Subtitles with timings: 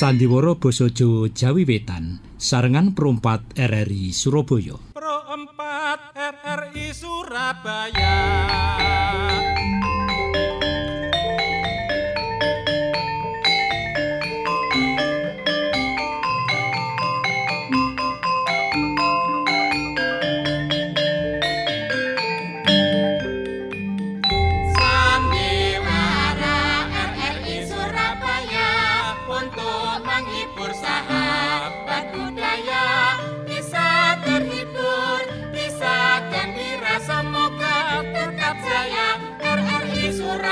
[0.00, 4.80] Sandiwara Basa Jawa Jawi Wetan sarengan perumpat RRI Surabaya.
[4.96, 8.59] 4 RRI Surabaya.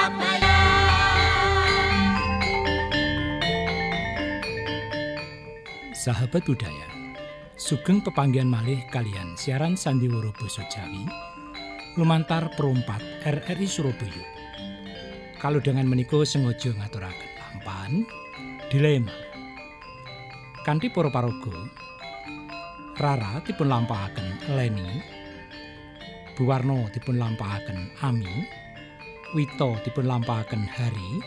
[0.09, 0.57] Budaya.
[5.93, 6.89] Sahabat budaya,
[7.61, 11.05] sugeng pepanggian malih kalian siaran Sandiwara Basa Jawi
[12.01, 14.25] lumantar perumpat RRI Surabaya.
[15.37, 18.09] Kalau dengan meniko sengaja ngaturaken lampan
[18.73, 19.28] dilema.
[20.69, 21.57] Kanthi para paraga
[23.01, 25.01] Rara dipun lampahaken Leni,
[26.37, 28.45] Buwarno dipun lampahaken Ami,
[29.33, 31.25] Wito dipun lampahaken Hari,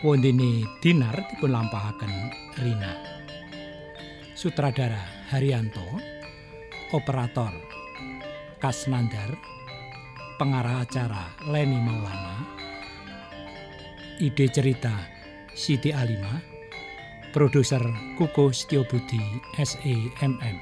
[0.00, 2.08] wondene Dinar dipun lampahaken
[2.64, 2.92] Rina.
[4.32, 5.84] Sutradara Haryanto,
[6.96, 7.52] operator
[8.64, 9.36] Kasnandar,
[10.40, 12.48] pengarah acara Leni Maulana,
[14.24, 15.04] ide cerita
[15.52, 16.53] Siti Alima,
[17.34, 17.82] produser
[18.14, 19.18] Kuko Setiobudi
[19.58, 20.56] SEMM.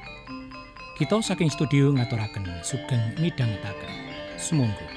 [0.97, 3.92] Kita saking studio ngaturaken sugeng midhangetaken.
[4.41, 4.89] Sumangga.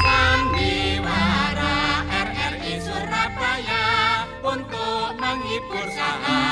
[0.00, 1.76] Sandiwara
[2.08, 3.84] RRI Surabaya
[4.40, 6.49] untuk menghibur sahabat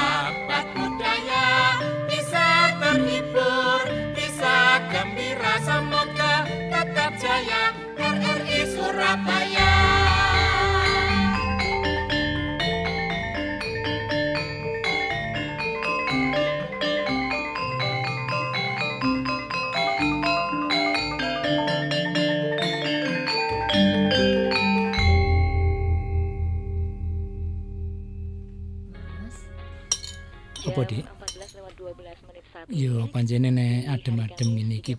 [33.08, 33.16] saat Yo ini.
[33.16, 34.94] panjene nek adem-adem ngene iki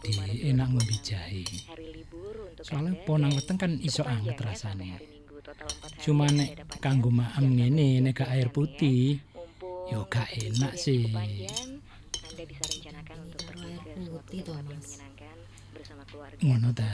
[0.49, 0.97] enak ngombe
[2.59, 4.89] Anda ponang weteng kan iso anget ya, rasane.
[6.01, 8.53] Cuma nek kanggo maem ngene nek gak air ya.
[8.53, 9.21] putih.
[9.89, 11.05] Yo gak masih enak sih.
[11.09, 13.41] Anda bisa rencanakan untuk
[15.73, 16.41] bersama keluarga.
[16.41, 16.89] Ngono ta.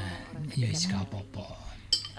[0.59, 1.47] Ya wis gak apa-apa.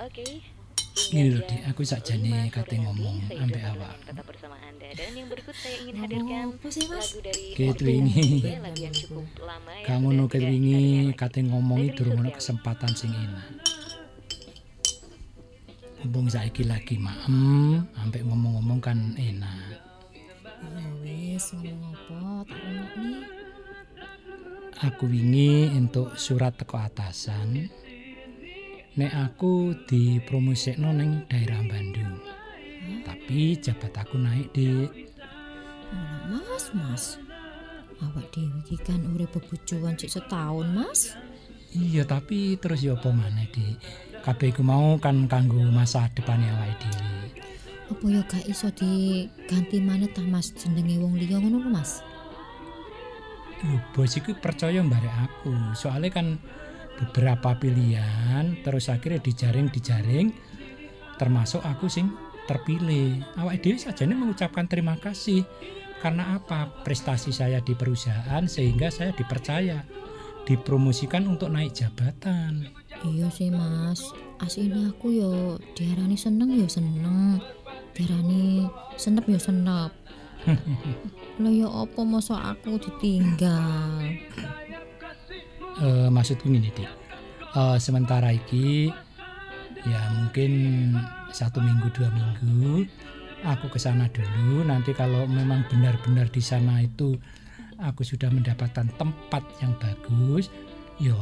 [0.04, 0.55] Oke.
[0.96, 3.96] Hingga Dik, jam aku sakjane 5 kate ngomong ambek awak.
[4.00, 4.88] Fitri tetap bersama Anda.
[4.96, 7.12] Dan yang berikut saya ingin hadirkan apa sih, Mas?
[7.12, 7.42] lagu dari
[7.84, 8.28] wingi.
[8.40, 8.90] Ya,
[9.84, 13.48] sudah ngono tidak ket kita wingi kate ngomongi durung ono kesempatan sing enak.
[16.06, 19.82] Mumpung saiki lagi maem, ambek ngomong-ngomong kan enak.
[20.64, 23.12] Ya wis ngomong apa tak rungokne.
[24.76, 27.68] Aku wingi entuk surat teko atasan.
[28.96, 32.16] Nek aku dipromosikno ning daerah Bandung.
[33.04, 34.88] Tapi jabat aku naik di
[36.32, 37.04] Mas, Mas.
[38.00, 41.12] Awak dhewe iki kan urip bebujuan cek setahun, Mas.
[41.76, 43.76] Iya tapi terus ya apa maneh di
[44.24, 47.28] kabeh iku mau kan kanggo masa depan awake dhewe.
[47.92, 52.00] Apa ya gak iso diganti maneh ta Mas jenenge wong liya ngono Mas?
[53.60, 55.52] Lho bos iku percaya barek aku.
[55.76, 56.40] Soalnya kan
[56.96, 60.32] beberapa pilihan terus akhirnya dijaring-dijaring
[61.16, 62.12] termasuk aku sing
[62.46, 63.20] terpilih.
[63.36, 65.42] Awake dhewe sajane mengucapkan terima kasih
[66.00, 66.70] karena apa?
[66.86, 69.82] Prestasi saya di perusahaan sehingga saya dipercaya
[70.46, 72.70] dipromosikan untuk naik jabatan.
[73.02, 74.14] Iya sih, Mas.
[74.38, 77.42] Asline aku yo diarani seneng yo seneng.
[77.92, 79.90] Diarani senep yo senep.
[81.42, 84.14] Lah ya apa masa aku ditinggal?
[85.84, 86.88] Maksudku gini dik.
[87.56, 88.88] Eh, sementara iki
[89.86, 90.52] ya mungkin
[91.32, 92.84] satu minggu dua minggu
[93.44, 94.64] aku ke sana dulu.
[94.64, 97.16] Nanti kalau memang benar-benar di sana itu
[97.80, 100.48] aku sudah mendapatkan tempat yang bagus
[100.96, 101.16] yo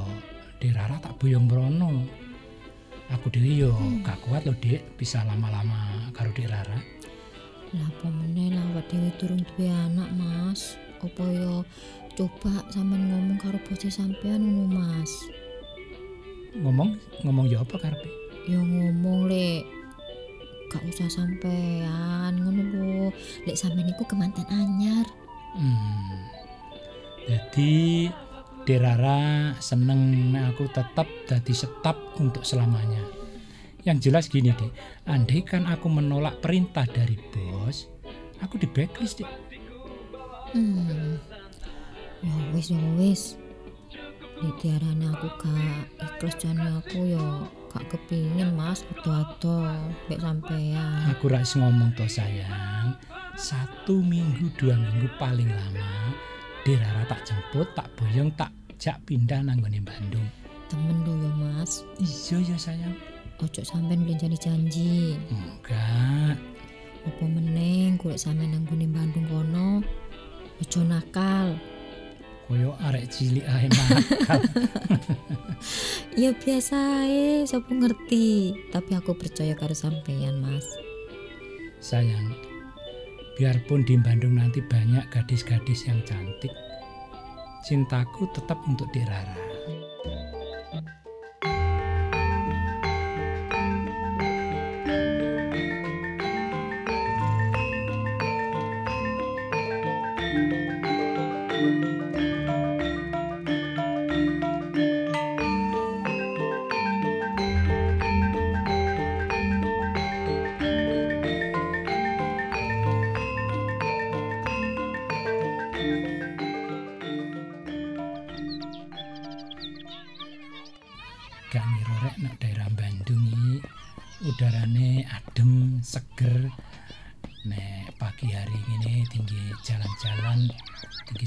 [0.62, 2.06] Derara tak boyong merono
[3.10, 3.74] aku dewi yo
[4.06, 6.78] gak kuat loh dek bisa lama-lama karo Derara
[7.74, 10.78] Lah apa meneh lah awak dhewe durung duwe anak, Mas.
[11.02, 11.66] Apa yo
[12.14, 15.12] coba sampean ngomong karo bose sampean ngono, Mas.
[16.54, 16.94] ngomong
[17.26, 18.06] ngomong ya apa karepe
[18.46, 19.66] Yo ngomong lek
[20.70, 23.08] gak usah sampean ngono lho.
[23.48, 25.06] Lek sampean iku kemanten anyar.
[25.54, 26.18] Hmm.
[27.24, 28.10] Jadi
[28.64, 33.04] Derara seneng aku tetap dadi staf untuk selamanya.
[33.84, 34.72] Yang jelas gini deh,
[35.04, 37.92] andai kan aku menolak perintah dari bos,
[38.40, 39.28] aku di blacklist deh.
[40.56, 41.20] Hmm.
[42.22, 43.22] Ya wis ya wis.
[44.42, 47.26] Nek diarani aku gak ikhlas jane aku ya
[47.70, 49.66] gak kepingin Mas ado-ado
[50.10, 51.10] mek sampean.
[51.14, 52.98] Aku rais ngomong toh sayang,
[53.38, 56.14] satu minggu dua minggu paling lama,
[56.66, 60.26] Dirara tak jemput, tak boyong, tak jak pindah nanggone Bandung.
[60.68, 61.84] Temen lo ya Mas.
[62.00, 62.96] Iya ya sayang.
[63.42, 65.18] Ojo sampean belenjani janji.
[65.28, 66.38] Enggak,
[67.04, 69.84] Apa meneng golek sampean nang gone Bandung kono.
[70.62, 71.58] Ojo nakal.
[72.44, 74.40] Koyo arek cilik ae nakal.
[76.14, 76.76] Ya biasa
[77.08, 78.54] ae, sapa ngerti.
[78.70, 80.62] Tapi aku percaya karo sampean, Mas.
[81.82, 82.30] Sayang,
[83.34, 86.54] biarpun di Bandung nanti banyak gadis-gadis yang cantik,
[87.66, 89.53] cintaku tetap untuk Dirara.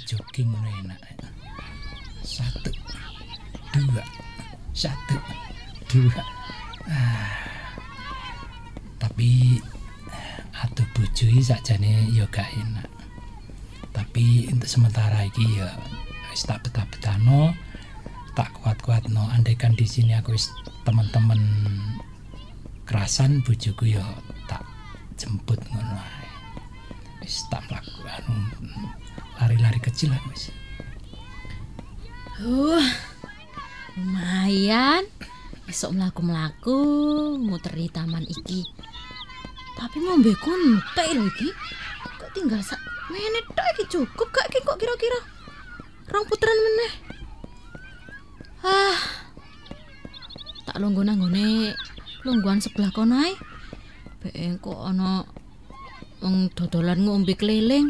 [0.07, 1.00] Jogging enak.
[2.24, 2.71] Satu,
[3.75, 4.04] dua,
[4.71, 5.19] satu,
[5.92, 6.24] dua.
[6.88, 7.36] Ah.
[8.95, 9.59] Tapi
[10.63, 12.88] atuh bujui sakjane ya gak enak.
[13.92, 15.75] Tapi untuk sementara iki ya
[16.38, 17.57] tak betah-betahno
[18.38, 20.38] tak kuat-kuat no andaikan di sini aku
[20.86, 21.42] teman-teman
[22.86, 24.06] kerasan bojoku ya
[24.45, 24.62] tak
[25.18, 25.98] jemput ngono
[29.57, 30.54] lari-lari kecil lah wis
[32.38, 32.86] Uh,
[33.98, 35.01] lumayan.
[35.65, 36.77] Besok melaku-melaku
[37.42, 38.62] muter di taman iki.
[39.74, 41.50] Tapi mau entek lho iki.
[42.21, 42.77] Kok tinggal sak
[43.09, 45.18] menit tok iki cukup gak iki kok kira-kira.
[46.13, 46.94] Rong putaran meneh.
[48.62, 48.98] Ah.
[50.69, 51.74] Tak lungguh nang nggone
[52.21, 53.33] lungguhan sebelah ae.
[54.21, 55.25] Bek kok ana
[56.21, 57.89] wong dodolan ngombe keliling.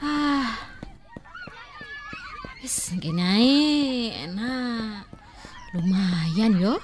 [0.00, 0.52] Ah.
[2.60, 5.04] Wis enak.
[5.72, 6.76] Lumayan yo.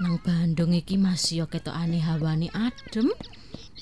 [0.00, 3.12] Nang Bandung iki masih yo ketokane hawane adem.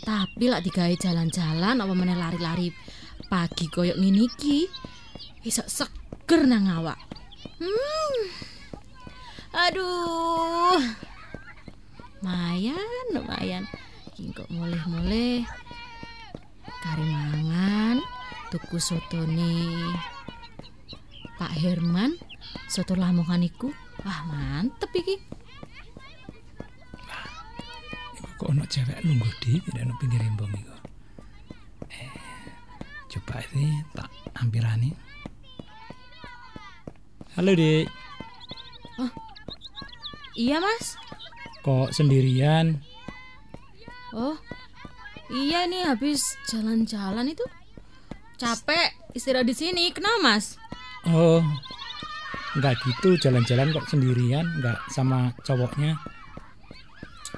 [0.04, 2.74] Tapi lak digawe jalan-jalan apa meneh lari-lari
[3.30, 4.66] pagi koyo ngene iki.
[5.46, 6.98] Iso seger nang awak.
[7.60, 8.18] Hmm.
[9.54, 10.82] Aduh.
[12.24, 13.64] Lumayan, lumayan.
[14.16, 15.44] Iki kok mulih-mulih
[16.84, 17.96] kari mangan
[18.54, 19.50] tuku sotone
[21.34, 22.14] Pak Herman
[22.70, 23.66] soto lamongan iku?
[24.06, 25.18] Wah mantep iki.
[28.14, 30.76] Iku kok ono cewek lungguh di tidak ono pinggir embong iku.
[31.90, 32.14] Eh
[33.10, 34.06] coba ini tak
[34.38, 34.94] hampirani
[37.34, 37.90] halo dek
[40.38, 40.94] iya mas.
[41.66, 42.78] Kok sendirian?
[44.14, 44.38] Oh
[45.26, 47.42] iya nih habis jalan-jalan itu
[48.36, 49.90] capek istirahat di sini.
[49.94, 50.58] Kenapa mas?
[51.08, 51.44] Oh
[52.54, 53.18] nggak gitu.
[53.18, 55.98] Jalan-jalan kok sendirian nggak sama cowoknya.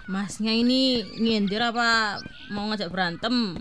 [0.06, 2.20] Masnya ini ngindir apa
[2.52, 3.58] mau ngajak berantem?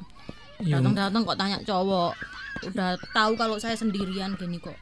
[0.61, 2.13] Ya, datang-datang kok tanya cowok.
[2.71, 4.75] Udah tahu kalau saya sendirian gini kok.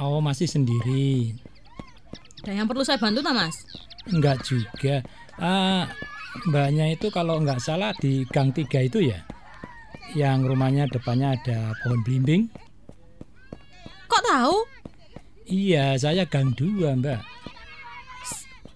[0.00, 1.36] Oh masih sendiri.
[2.42, 3.56] Dan yang perlu saya bantu tak mas?
[4.10, 5.00] Enggak juga.
[5.38, 5.90] Ah,
[6.50, 9.22] mbaknya itu kalau nggak salah di Gang 3 itu ya.
[10.14, 12.46] Yang rumahnya depannya ada pohon belimbing.
[14.06, 14.56] kok tahu
[15.44, 17.20] Iya, saya Gang 2, Mbak.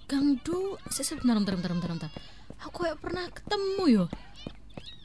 [0.04, 2.10] Gang Du se- sebentar bentar bentar bentar bentar
[2.58, 4.04] aku kayak pernah ketemu yo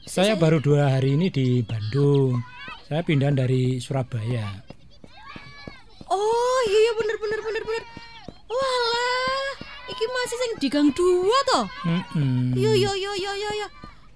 [0.02, 2.40] Saya baru dua hari ini di Bandung.
[2.84, 4.48] Saya pindah dari Surabaya.
[6.06, 7.84] oh iya bener bener bener bener
[8.46, 9.48] walah
[9.86, 12.52] iki masih sing di gang dua toh Mm-mm.
[12.54, 13.68] iya iya iya iya iya iya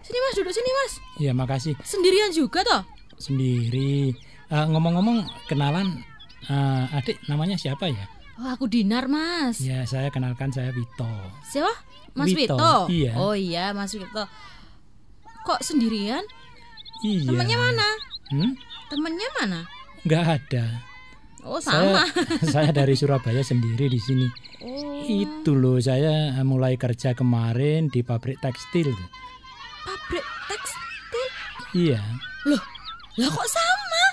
[0.09, 1.75] sini mas duduk sini mas Iya, makasih.
[1.83, 2.83] sendirian juga toh
[3.19, 4.15] Sendiri.
[4.49, 6.01] Ah, ngomong-ngomong, kenalan
[6.47, 8.07] ah, adik namanya siapa ya?
[8.37, 11.13] oh aku Dinar mas Ya, saya kenalkan saya Wito.
[11.45, 11.69] siapa
[12.15, 13.13] Mas Wito, Wito, iya.
[13.15, 14.25] oh iya Mas Wito
[15.41, 16.25] kok sendirian
[17.01, 17.29] Iya.
[17.29, 17.89] temennya mana
[18.29, 18.53] Hmm?
[18.87, 19.61] temennya mana
[20.01, 20.65] Nggak ada.
[21.43, 24.27] oh sama Saya, saya dari Surabaya sendiri di sini.
[24.61, 26.11] Oh, Itu loh saya
[26.43, 28.91] mulai kerja kemarin di pabrik tekstil.
[30.09, 31.29] Pabrik tekstil.
[31.77, 32.01] Iya,
[33.19, 34.05] Lah kok sama?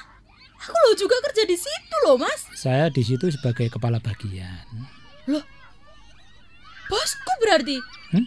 [0.59, 2.49] Aku lo juga kerja di situ loh, Mas.
[2.57, 4.65] saya di situ sebagai kepala bagian.
[6.85, 7.79] Bosku berarti.
[8.11, 8.25] Hmm?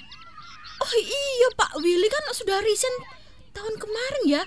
[0.78, 2.94] Oh iya, Pak Willy kan sudah resign
[3.52, 4.42] tahun kemarin ya.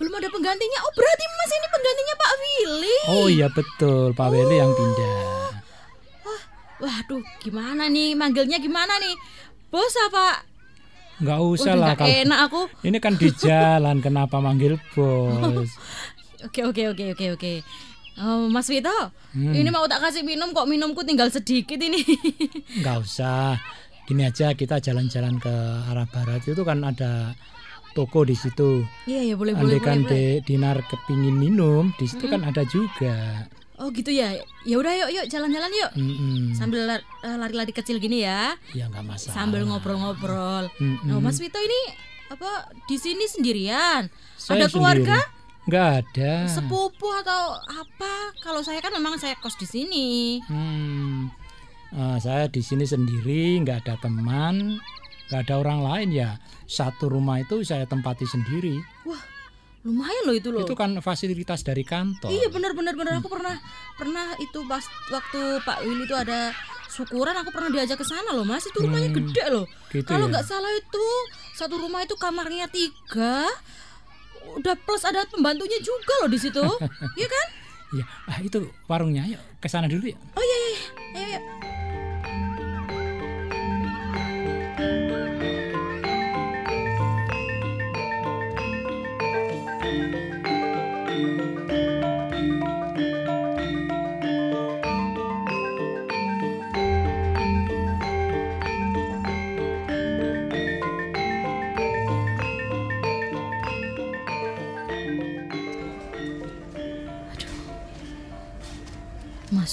[0.00, 0.78] Belum ada penggantinya.
[0.82, 2.96] Oh, berarti Mas ini penggantinya Pak Willy.
[3.12, 5.62] Oh iya betul, Pak Weli yang pindah.
[6.82, 8.18] Waduh, gimana nih?
[8.18, 9.14] Manggilnya gimana nih?
[9.70, 10.42] Bos apa?
[11.22, 12.60] Nggak usah Waduh, lah kalau enak aku.
[12.90, 15.70] ini kan di jalan kenapa manggil bos?
[16.42, 17.52] Oke, oke, oke, oke, oke.
[18.18, 18.90] Oh, Mas Vito,
[19.30, 19.54] Hmm.
[19.54, 22.02] ini mau tak kasih minum kok minumku tinggal sedikit ini.
[22.82, 23.56] Nggak usah.
[24.04, 25.54] Gini aja kita jalan-jalan ke
[25.86, 27.32] arah barat itu kan ada
[27.94, 28.82] toko di situ.
[29.06, 33.46] Iya, ya boleh, boleh, Andai kan boleh, Dinar kepingin minum, di situ kan ada juga.
[33.80, 34.36] Oh, gitu ya.
[34.68, 35.90] Ya udah yuk, yuk jalan-jalan yuk.
[35.96, 36.52] Mm-mm.
[36.52, 38.54] Sambil eh, lari-lari kecil gini ya.
[38.76, 39.34] Ya nggak masalah.
[39.34, 40.68] Sambil ngobrol-ngobrol.
[40.76, 41.08] Mm-mm.
[41.12, 41.96] Oh, Mas Vito ini
[42.28, 44.12] apa di sini sendirian?
[44.36, 45.16] Saya ada keluarga?
[45.18, 45.40] sendiri.
[45.62, 46.32] Nggak ada.
[46.50, 48.34] Sepupu atau apa?
[48.42, 50.42] Kalau saya kan memang saya kos di sini.
[50.50, 51.30] Hmm,
[51.94, 54.82] eh, saya di sini sendiri, nggak ada teman,
[55.30, 56.30] nggak ada orang lain ya.
[56.66, 58.82] Satu rumah itu saya tempati sendiri.
[59.82, 60.62] Lumayan loh itu loh.
[60.62, 62.30] Itu kan fasilitas dari kantor.
[62.30, 63.58] Iya benar benar benar aku pernah
[63.94, 66.54] pernah itu pas waktu Pak Willy itu ada
[66.86, 69.66] syukuran aku pernah diajak ke sana loh Mas itu rumahnya Hmm, gede loh.
[69.88, 70.30] gitu Kalau ya?
[70.30, 71.06] nggak salah itu
[71.52, 73.48] satu rumah itu kamarnya tiga
[74.54, 76.62] udah plus ada pembantunya juga loh di situ.
[77.18, 77.46] Iya kan?
[77.92, 79.26] Iya, ah, itu warungnya.
[79.26, 80.16] Yuk ke sana dulu ya.
[80.32, 80.70] Oh iya iya.
[80.70, 80.78] iya.
[81.12, 81.40] Ayo, ayo.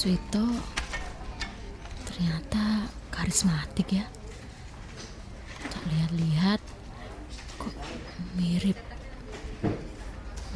[0.00, 0.48] Mas Wito
[2.08, 4.08] ternyata karismatik ya.
[5.68, 6.56] Tak lihat-lihat
[7.60, 7.76] kok
[8.32, 8.80] mirip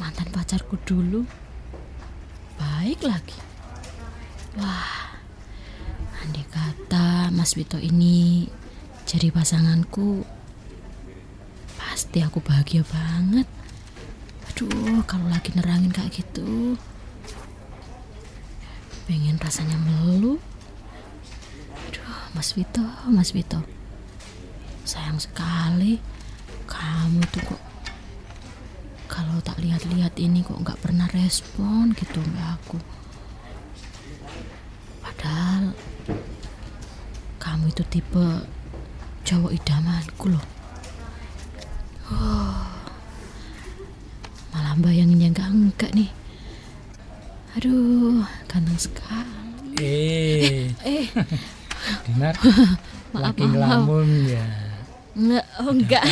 [0.01, 1.29] mantan pacarku dulu.
[2.57, 3.37] Baik lagi.
[4.57, 5.13] Wah,
[6.25, 8.49] andai kata Mas Wito ini
[9.05, 10.25] jadi pasanganku,
[11.77, 13.45] pasti aku bahagia banget.
[14.49, 16.81] Aduh, kalau lagi nerangin kayak gitu,
[19.05, 20.41] pengen rasanya melu.
[21.89, 23.61] Aduh, Mas Vito, Mas Vito.
[24.85, 25.97] Sayang sekali
[26.65, 27.61] kamu tuh kok
[29.05, 32.77] kalau tak lihat-lihat ini kok nggak pernah respon gitu mbak aku.
[35.01, 35.73] Padahal
[37.37, 38.25] kamu itu tipe
[39.25, 40.45] cowok idamanku loh.
[42.09, 42.61] Oh,
[44.53, 46.09] malah bayanginnya nggak enggak nih.
[47.57, 49.75] Aduh, ganteng sekali.
[49.75, 51.05] Eh, Eh,
[52.07, 52.35] Dinar,
[53.11, 53.51] Maaf, lagi maaf.
[53.51, 54.45] ngelamun ya.
[55.13, 56.03] enggak, oh enggak.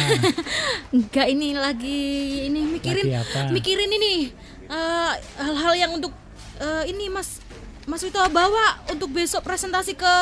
[0.89, 1.99] enggak ini lagi
[2.47, 3.39] ini mikirin Lagi apa?
[3.49, 4.31] mikirin ini
[4.65, 6.11] eh, hal-hal yang untuk
[6.57, 7.39] eh, ini Mas
[7.83, 10.15] Mas Wito bawa untuk besok presentasi ke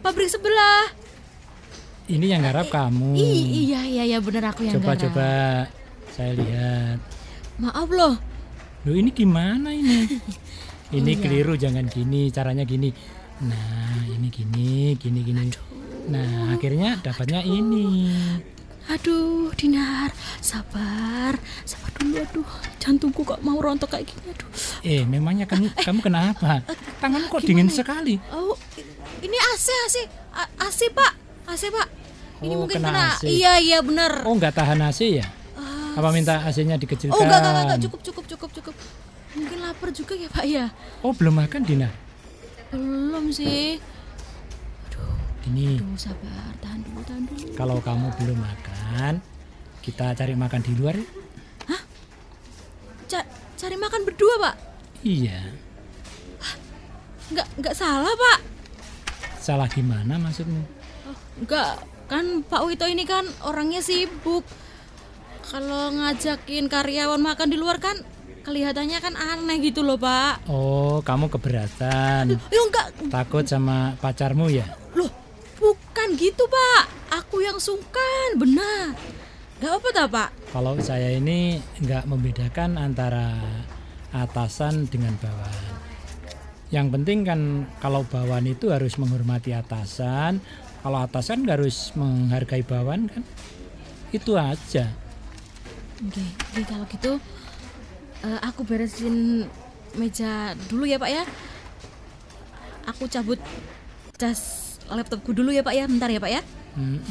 [0.00, 0.90] pabrik sebelah.
[2.06, 3.14] Ini yang garap kamu.
[3.14, 4.94] Ih, iya iya iya bener aku yang garap.
[4.98, 5.30] Coba-coba
[6.10, 6.98] saya lihat.
[7.56, 8.14] Maaf loh.
[8.80, 10.06] Loh ini gimana ini?
[10.90, 11.22] Ini Iya.
[11.22, 12.90] keliru jangan gini, caranya gini.
[13.40, 15.46] Nah, ini gini, gini gini.
[16.10, 18.10] Nah, akhirnya dapatnya ini.
[18.90, 22.18] Aduh, Dinar, sabar, sabar dulu.
[22.18, 24.34] Aduh, jantungku kok mau rontok kayak gini.
[24.34, 24.48] Aduh.
[24.82, 26.66] Eh, memangnya kamu kamu kenapa?
[26.98, 28.18] Tanganmu kok dingin sekali?
[28.34, 28.58] Oh,
[29.22, 29.96] ini AC, AC,
[30.58, 31.12] AC Pak,
[31.46, 31.88] AC Pak.
[32.42, 33.08] Ini Oh, mungkin kena kena.
[33.14, 33.30] AC.
[33.30, 34.26] Iya, iya benar.
[34.26, 35.26] Oh, nggak tahan AC ya?
[35.90, 37.14] Apa minta AC-nya dikecilkan?
[37.14, 38.74] Oh, enggak, enggak, enggak, cukup, cukup, cukup, cukup.
[39.30, 40.66] Mungkin lapar juga ya Pak ya?
[41.00, 41.88] Oh, belum makan, Dina?
[42.70, 43.78] Belum sih.
[45.40, 47.44] Ini Aduh, sabar, tahan dulu, tahan dulu.
[47.56, 49.14] kalau kamu belum makan,
[49.80, 50.94] kita cari makan di luar.
[50.94, 51.08] yuk.
[53.08, 54.54] Ca- cari makan berdua Pak.
[55.02, 55.40] Iya.
[57.30, 58.38] Enggak, enggak salah Pak.
[59.40, 60.60] Salah gimana maksudmu?
[61.08, 64.44] Oh, enggak, kan Pak Wito ini kan orangnya sibuk.
[65.42, 67.98] Kalau ngajakin karyawan makan di luar kan
[68.42, 70.48] kelihatannya kan aneh gitu loh Pak.
[70.48, 72.36] Oh, kamu keberatan.
[72.36, 74.66] Ya enggak, Takut sama pacarmu ya?
[74.96, 75.10] Loh,
[75.60, 76.84] bukan gitu, Pak.
[77.22, 78.94] Aku yang sungkan, benar.
[79.60, 80.28] Gak apa tak, Pak?
[80.56, 83.36] Kalau saya ini nggak membedakan antara
[84.10, 85.74] atasan dengan bawahan.
[86.70, 87.40] Yang penting kan
[87.82, 90.38] kalau bawahan itu harus menghormati atasan.
[90.80, 93.22] Kalau atasan harus menghargai bawahan kan.
[94.14, 94.88] Itu aja.
[96.00, 97.12] Oke, oke, kalau gitu
[98.24, 99.46] eh, aku beresin
[99.96, 101.24] meja dulu ya Pak ya.
[102.88, 103.38] Aku cabut
[104.16, 106.42] cas laptopku dulu ya Pak ya, bentar ya Pak ya.
[106.70, 107.02] Hmm,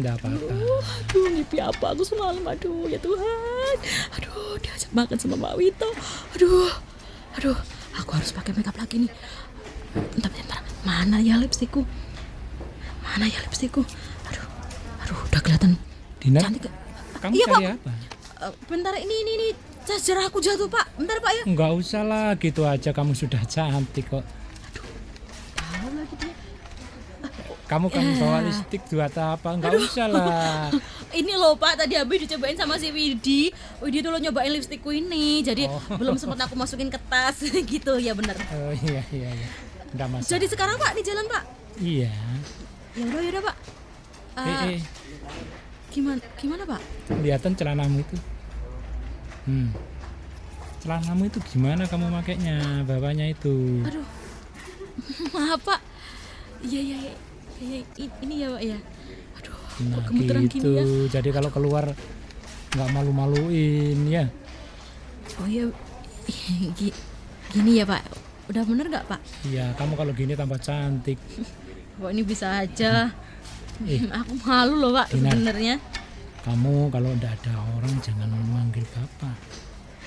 [0.00, 0.48] enggak apa-apa.
[0.48, 3.76] Aduh, mimpi apa aku semalam, aduh ya Tuhan.
[4.16, 5.88] Aduh, diajak makan sama Mbak Wito.
[6.32, 6.72] Aduh,
[7.36, 7.58] aduh,
[8.00, 9.12] aku harus pakai makeup lagi nih.
[9.92, 11.84] Bentar, bentar, mana ya lipstikku?
[13.04, 13.84] Mana ya lipstikku?
[14.32, 14.46] Aduh,
[15.04, 15.76] aduh, udah kelihatan
[16.16, 16.72] Dinar, cantik.
[17.20, 17.76] kamu Iya, cari Pak.
[17.76, 17.92] apa?
[18.48, 19.48] Eh, bentar, ini, ini, ini,
[19.88, 20.84] charger aku jatuh Pak.
[20.94, 21.42] Bentar Pak ya.
[21.42, 24.20] Enggak usah lah, gitu aja kamu sudah cantik kok.
[25.54, 26.32] Tahu lagi dia.
[27.64, 29.48] Kamu kan bawa lipstick buat apa?
[29.50, 30.68] Enggak usah lah.
[31.08, 33.48] Ini loh Pak, tadi habis dicobain sama si Widi.
[33.80, 35.40] Widi tuh lo nyobain lipstikku ini.
[35.40, 35.80] Jadi Oh.
[36.00, 37.40] belum sempat aku masukin ke tas
[37.72, 38.36] gitu ya bener.
[38.52, 39.48] Oh iya iya iya.
[39.88, 40.28] Enggak masalah.
[40.28, 41.42] Jadi sekarang Pak di jalan Pak.
[41.78, 42.12] Iya.
[42.92, 43.56] Ya udah ya udah Pak.
[44.38, 44.80] Eh, Eh, eh,
[45.88, 46.80] gimana gimana Pak?
[47.08, 48.16] kelihatan celanamu itu.
[49.48, 49.72] Hmm.
[50.78, 52.84] Celanamu itu gimana kamu makainya?
[52.84, 53.80] Bawahnya itu.
[53.82, 54.04] Aduh.
[55.34, 55.80] Maaf Pak.
[56.60, 56.98] Iya iya
[57.96, 58.78] i- ini ya Pak ya.
[59.40, 59.56] Aduh,
[59.88, 60.04] Nah,
[60.44, 60.60] gitu.
[60.60, 60.84] gini ya?
[61.10, 61.88] Jadi kalau keluar
[62.68, 64.28] nggak malu-maluin ya.
[65.40, 65.64] Oh iya.
[66.76, 66.96] Gi-
[67.48, 68.04] Gini ya Pak.
[68.48, 69.20] Udah bener nggak Pak?
[69.44, 71.16] Iya, kamu kalau gini tambah cantik.
[71.98, 73.08] Kok ini bisa aja.
[73.82, 74.04] Eh.
[74.20, 75.80] Aku malu loh Pak sebenarnya.
[76.46, 79.36] Kamu kalau ndak ada orang jangan manggil bapak.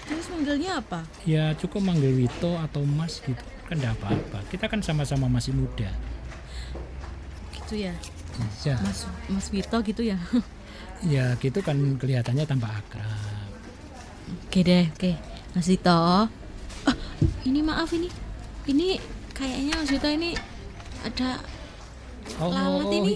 [0.07, 1.05] Terus manggilnya apa?
[1.27, 3.39] Ya cukup manggil Wito atau Mas gitu.
[3.67, 4.43] Kan ndak apa-apa.
[4.49, 5.91] Kita kan sama-sama masih muda.
[7.55, 7.93] Gitu ya.
[8.63, 8.75] Iya.
[8.81, 10.17] Mas Mas Wito gitu ya.
[11.01, 13.49] Ya gitu kan kelihatannya tambah akrab.
[14.45, 15.17] Oke deh, oke.
[15.57, 15.89] Mas Wito.
[15.89, 16.29] Ah,
[17.41, 18.05] ini maaf ini.
[18.69, 19.01] Ini
[19.33, 20.37] kayaknya Mas Wito ini
[21.01, 21.41] ada
[22.37, 23.15] Oh, lalat oh, ini.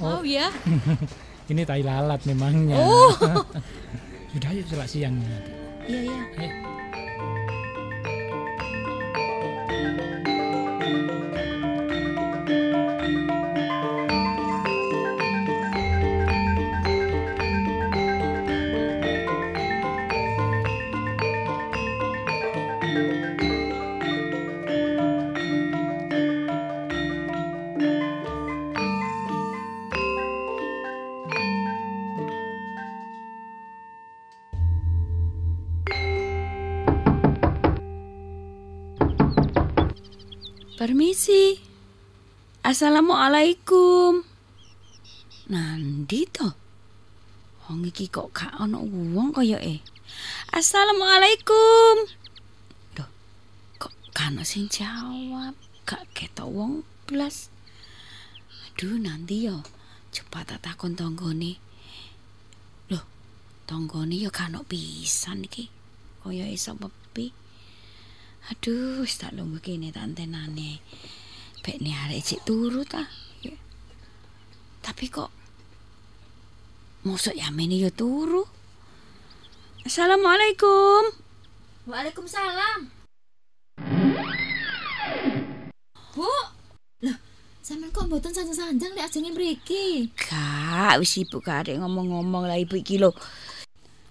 [0.00, 0.08] oh.
[0.18, 0.48] Oh, ya.
[1.50, 2.78] ini tai lalat memangnya.
[2.78, 3.14] Oh.
[4.34, 5.16] Sudah yuk selak siang.
[5.86, 6.20] Iya, iya.
[6.42, 6.54] Ayo.
[40.86, 41.58] Permisi.
[42.62, 44.22] Assalamualaikum.
[45.50, 46.54] Nandi to?
[47.66, 49.82] Wong iki kok gak ana wong kaya e.
[50.54, 52.06] Assalamualaikum.
[53.02, 53.10] Loh,
[53.82, 55.58] kok gak ana sing jawab?
[55.90, 57.50] Gak ketok wong blas.
[58.70, 59.66] Aduh, nanti yo
[60.14, 61.58] cepat tak takon tanggane.
[62.94, 63.02] Loh,
[63.66, 65.66] tanggane yo gak ana pisan iki.
[66.22, 67.34] Kaya iso mepi.
[68.46, 70.78] Aduh, wis tak lungguh kene tak antenane.
[71.66, 73.02] Bek ni arek cek turu ta.
[73.42, 73.58] Ya.
[74.86, 75.34] Tapi kok
[77.02, 78.46] Mosok Yamini ya turu.
[79.82, 81.10] Assalamualaikum.
[81.90, 82.90] Waalaikumsalam.
[86.14, 86.30] Bu,
[87.02, 87.18] lah
[87.62, 90.10] sampean kok mboten sanjang-sanjang lek ajenge mriki?
[90.14, 93.10] Kak, wis ibu karek ngomong-ngomong lah ibu iki lho.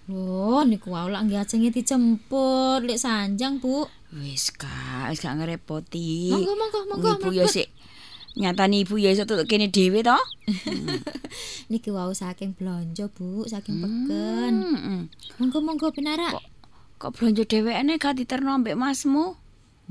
[0.06, 3.90] Loh, niku wae lak nggih ajenge dijemput lek sanjang, Bu.
[4.14, 6.30] Wis kak, wis gak ngerepoti.
[6.30, 7.10] Monggo monggo monggo.
[7.26, 7.66] Ibu ya sik
[8.36, 10.14] nyatani ibu ya iso tutuk kene dhewe to.
[11.72, 14.54] Niki wau saking blonjo, Bu, saking peken.
[14.62, 15.02] Hmm.
[15.42, 16.30] Monggo monggo pinara.
[16.30, 16.46] Kok
[17.02, 19.34] kok blonjo dhewekne gak diterno mbek masmu?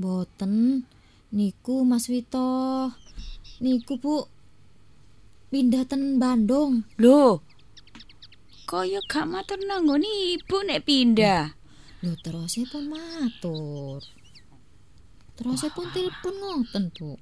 [0.00, 0.88] Boten.
[1.36, 2.88] Niku Mas Wito.
[3.60, 4.24] Niku Bu
[5.52, 6.88] pindah ten Bandung.
[6.96, 7.44] Lho.
[8.66, 11.54] Kaya gak matur nanggone ibu nek pindah.
[12.02, 14.02] Lho terus pun matur.
[15.38, 17.14] Terus pun telepon ngoten, Bu.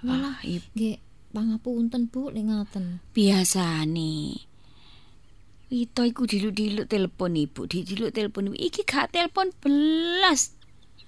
[0.00, 0.96] Walah, Ah, ibu nggih
[1.36, 3.04] pangapunten, Bu, lek ngaten.
[3.12, 4.40] biasane.
[5.70, 8.56] Wito iku diluk-diluk telepon ibu, diluk telepon ibu.
[8.56, 10.56] Iki gak telepon belas.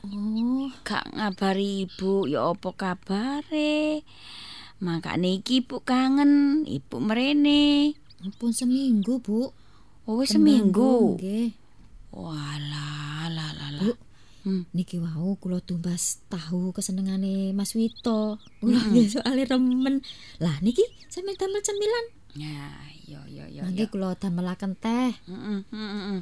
[0.05, 4.03] Oh, Gak ngabari ibu ya apa kabare.
[4.83, 7.95] Makane iki ibu kangen, ibu merene.
[8.23, 9.51] Ampun seminggu, Bu.
[10.07, 11.19] Oh seminggu.
[11.19, 11.55] Nggih.
[12.15, 13.83] Walah, lah lah lah.
[13.83, 13.95] Bu,
[14.43, 14.67] Hmm.
[14.75, 18.43] niki wau kula tumbas tahu kesenengane Mas Wito.
[18.43, 20.03] Wah, nggih soalé remen.
[20.43, 22.07] Lah niki sampeyan damel cemilan.
[22.35, 22.75] Ya,
[23.07, 23.63] yo yo yo.
[23.63, 23.91] Mangke yo.
[23.95, 25.15] kula damelaken teh.
[25.15, 26.21] Heeh, heeh, heeh.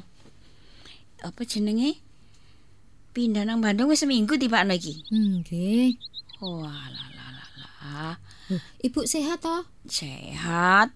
[1.25, 1.97] Apa jenenge?
[3.11, 5.03] pindah nang Bandung wis seminggu tibakno iki.
[5.11, 5.99] Nggih.
[6.39, 8.15] Wah, lah lah lah
[8.83, 9.63] Ibu sehat toh?
[9.87, 10.91] Sehat.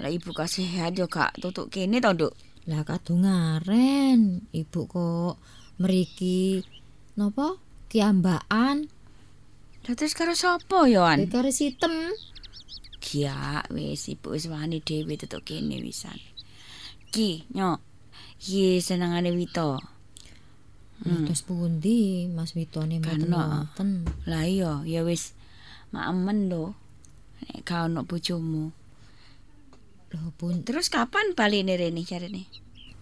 [0.00, 2.32] Lah ibu sehat yo gak tutuk kene to, Nduk.
[2.72, 5.36] Lah kadungaren, Ibu kok
[5.80, 6.64] mriki
[7.20, 7.60] napa?
[7.92, 8.88] Kiambaan,
[9.84, 11.28] Lah terus karo sapa yo, An?
[11.28, 12.12] karo sitem.
[13.00, 16.16] Kia wis ibu wis wani dhewe tutuk kene wisan.
[17.12, 17.80] Ki, nyok.
[18.40, 19.76] Ye senengane Wito.
[21.00, 21.24] Hmm.
[21.24, 23.90] Terus pundi Mas Witone mboten wonten?
[24.28, 25.32] Lah iya, ya wis
[25.96, 26.76] maamen lho.
[27.40, 28.72] Nek gak ono bojomu.
[30.10, 32.44] Lho pun Terus kapan balikne rene jarene?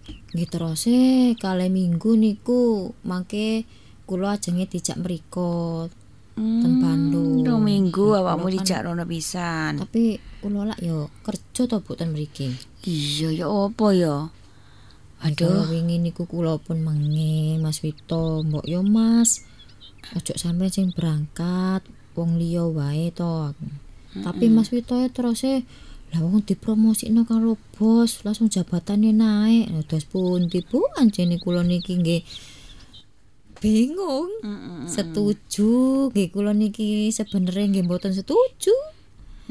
[0.08, 0.96] nggih terose
[1.36, 3.68] kalih minggu niku mangke
[4.04, 5.88] kula ajenge dijak mriko.
[6.32, 7.44] Ten Bandung.
[7.44, 9.72] Rong minggu Lah, awakmu kula kan- dijak rono pisan.
[9.76, 10.02] Tapi
[10.40, 12.48] kula lak yo kerja to Bu ten mriki.
[12.84, 14.32] Iya ya opo ya?
[15.18, 19.44] Aduh, wingi niku kula pun mengi Mas Wito, mbok yo Mas.
[20.14, 23.52] Ojo sampe sing berangkat wong liya wae to.
[24.14, 25.66] Tapi Mas Wito ya terus e
[26.08, 29.68] lah wong dipromosikno karo bos, langsung jabatane naik.
[29.68, 32.22] Lah terus pundi Bu anjene kula niki nggih
[33.60, 34.32] bingung.
[34.88, 38.72] Setuju, nggih kula niki sebenarnya nggih mboten setuju.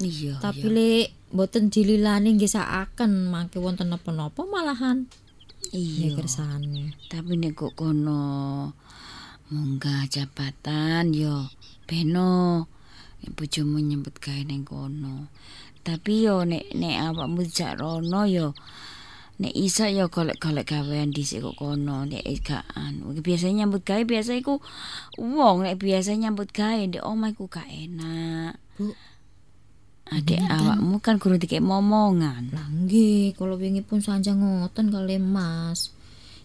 [0.01, 0.41] iya.
[0.41, 0.75] Tapi iya.
[0.75, 5.05] lek mboten dililani nggih sakaken mangke wonten napa-napa malahan.
[5.69, 6.17] iya.
[6.17, 6.97] Kersane.
[7.05, 8.73] Tapi nek kok kono
[9.47, 11.47] munggah jabatan yo
[11.87, 12.67] beno
[13.23, 15.29] nek bojomu nyambut gawe ning kono.
[15.87, 18.51] Tapi yo nek nek awakmu dijak rono yo
[19.39, 24.35] nek isa yo golek-golek gawean dhisik kok kono nek gak anu biasanya nyambut gawe biasa
[24.35, 24.59] iku
[25.15, 28.59] wong nek biasa nyambut gawe ndek omah iku gak enak.
[28.75, 28.91] Bu.
[30.07, 30.51] Adek kan?
[30.59, 32.51] awakmu kan kudu dikek momongan.
[32.51, 35.91] Lah nggih, kalau wingi pun sanjang ngoten kali Mas.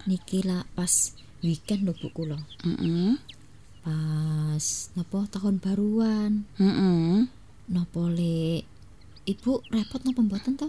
[0.07, 2.38] Niki lah pas weekend lho Bu kula.
[2.66, 3.18] Heeh.
[3.83, 4.64] Pas
[4.98, 6.46] napa tahun baruan.
[6.59, 7.31] Heeh.
[7.70, 8.66] Napa le
[9.22, 10.68] Ibu repot napa mboten to?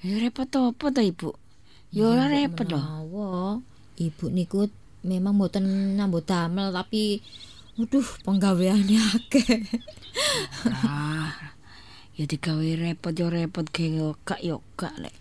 [0.00, 1.30] Ya repot apa to, Ibu?
[1.92, 3.60] Ya ora repot menawa
[4.00, 4.72] Ibu niku
[5.04, 7.20] memang mboten nyambut damel tapi
[7.72, 9.64] Waduh, penggaweane akeh.
[10.84, 11.56] Ah,
[12.12, 15.16] ya digawe repot ya repot ge yo gak yo gak lek.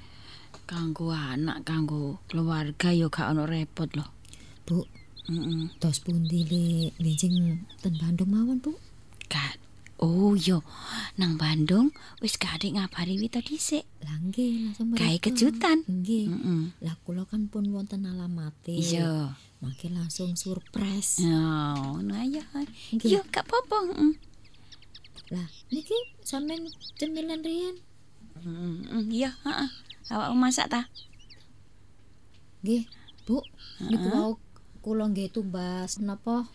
[0.67, 4.11] Kanggo anak, kanggo keluarga yo gak ono repot loh.
[4.67, 4.83] Bu,
[5.31, 5.71] Heeh.
[5.79, 8.75] tos pundi le benjing ten Bandung mawon, Bu?
[9.31, 9.61] Gak.
[10.01, 10.65] Oh yo,
[11.21, 11.93] nang Bandung
[12.25, 13.85] wis ada ngabari Wito dhisik.
[14.01, 15.85] Lah nggih, langsung Gawe kejutan.
[15.85, 16.25] Nggih.
[16.25, 16.61] Heeh.
[16.81, 18.73] Lah kula kan pun wonten alamate.
[18.73, 19.37] Iya.
[19.61, 21.21] Mangke langsung surprise.
[21.21, 22.41] Ya, ngono aja.
[22.97, 23.13] Nggih.
[23.13, 23.93] Yo gak apa-apa.
[23.93, 24.13] heeh.
[25.37, 25.93] Lah, niki
[26.25, 26.65] sampean
[26.97, 27.77] cemilan riyen.
[28.41, 29.69] Heeh, Iya, heeh.
[30.09, 30.89] Awakmu masak ta?
[32.65, 32.89] Nggih,
[33.29, 33.45] Bu.
[33.85, 34.33] Niku wau
[34.81, 36.49] kula nggih tumbas napa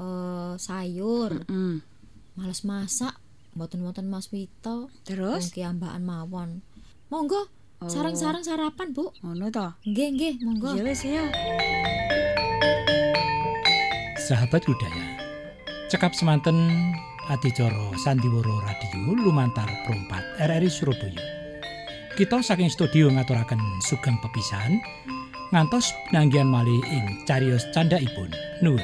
[0.00, 1.44] eh sayur.
[1.44, 1.95] Heeh.
[2.36, 3.16] Males masak.
[3.56, 4.92] Mboten-mboten Mas Wito.
[5.08, 5.48] Terus?
[5.56, 6.60] Kiambaan mawon.
[7.08, 7.48] Monggo,
[7.80, 9.08] sarang-sarang sarapan, Bu.
[9.24, 9.72] Ngono to.
[9.88, 10.76] Nggih, nggih, monggo.
[10.76, 11.24] Ya wis ya.
[14.28, 15.06] Sahabat budaya,
[15.88, 16.68] cekap semanten
[17.32, 21.24] adicara Sandiwara Radio lumantar perumpat RRI Surabaya.
[22.18, 24.82] Kita saking studio ngaturaken sugeng pepisan
[25.54, 28.28] ngantos penanggihan malih ing cariyos candhaipun.
[28.60, 28.82] Nuwun.